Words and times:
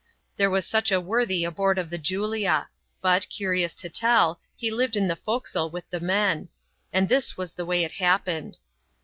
There 0.35 0.49
was 0.49 0.65
such 0.65 0.91
a 0.91 0.99
worthy 0.99 1.45
aboard 1.45 1.77
of 1.77 1.91
the 1.91 1.99
Julia; 1.99 2.69
but, 3.01 3.29
curious 3.29 3.75
to 3.75 3.87
tell, 3.87 4.41
he 4.55 4.71
lived 4.71 4.95
in 4.95 5.07
the 5.07 5.15
forecastle 5.15 5.69
with 5.69 5.87
the 5.91 5.99
men. 5.99 6.49
And 6.91 7.07
this 7.07 7.37
was 7.37 7.53
the 7.53 7.67
way 7.67 7.83
it 7.83 7.91
happened. 7.91 8.57